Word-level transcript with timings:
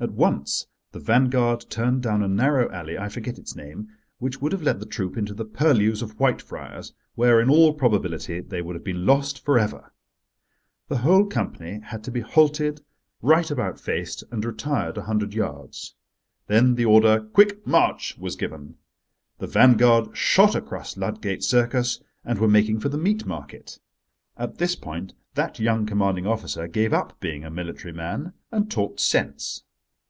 At 0.00 0.10
once 0.12 0.66
the 0.92 0.98
vanguard 0.98 1.64
turned 1.70 2.02
down 2.02 2.22
a 2.22 2.28
narrow 2.28 2.70
alley—I 2.70 3.08
forget 3.08 3.38
its 3.38 3.54
name—which 3.56 4.38
would 4.42 4.52
have 4.52 4.60
led 4.60 4.80
the 4.80 4.84
troop 4.86 5.16
into 5.16 5.32
the 5.32 5.46
purlieus 5.46 6.02
of 6.02 6.16
Whitefriars, 6.18 6.92
where, 7.14 7.40
in 7.40 7.48
all 7.48 7.72
probability, 7.72 8.40
they 8.40 8.60
would 8.60 8.74
have 8.74 8.84
been 8.84 9.06
lost 9.06 9.42
for 9.44 9.56
ever. 9.58 9.94
The 10.88 10.98
whole 10.98 11.24
company 11.24 11.78
had 11.82 12.02
to 12.04 12.10
be 12.10 12.20
halted, 12.20 12.82
right 13.22 13.48
about 13.50 13.80
faced, 13.80 14.24
and 14.32 14.44
retired 14.44 14.98
a 14.98 15.02
hundred 15.02 15.32
yards. 15.32 15.94
Then 16.48 16.74
the 16.74 16.84
order 16.84 17.20
"Quick 17.32 17.64
march!" 17.66 18.18
was 18.18 18.36
given. 18.36 18.74
The 19.38 19.46
vanguard 19.46 20.14
shot 20.14 20.54
across 20.56 20.96
Ludgate 20.98 21.44
Circus, 21.44 22.00
and 22.24 22.40
were 22.40 22.48
making 22.48 22.80
for 22.80 22.88
the 22.90 22.98
Meat 22.98 23.24
Market. 23.26 23.78
At 24.36 24.58
this 24.58 24.74
point 24.76 25.14
that 25.34 25.60
young 25.60 25.86
commanding 25.86 26.26
officer 26.26 26.66
gave 26.66 26.92
up 26.92 27.18
being 27.20 27.44
a 27.44 27.50
military 27.50 27.92
man 27.94 28.34
and 28.50 28.70
talked 28.70 28.98
sense. 29.00 29.62